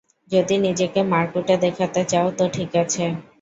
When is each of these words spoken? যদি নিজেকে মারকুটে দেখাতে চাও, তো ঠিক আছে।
যদি 0.31 0.55
নিজেকে 0.57 0.99
মারকুটে 1.11 1.55
দেখাতে 1.57 2.01
চাও, 2.05 2.27
তো 2.37 2.43
ঠিক 2.53 2.71
আছে। 2.83 3.03